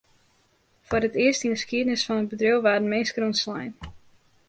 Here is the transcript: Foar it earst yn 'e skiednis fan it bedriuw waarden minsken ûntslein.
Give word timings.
Foar 0.87 1.03
it 1.07 1.15
earst 1.25 1.45
yn 1.45 1.55
'e 1.55 1.59
skiednis 1.63 2.05
fan 2.07 2.21
it 2.21 2.29
bedriuw 2.31 2.63
waarden 2.65 2.91
minsken 2.91 3.27
ûntslein. 3.29 3.71